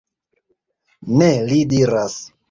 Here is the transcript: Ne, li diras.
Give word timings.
Ne, 1.19 1.27
li 1.51 1.59
diras. 1.75 2.17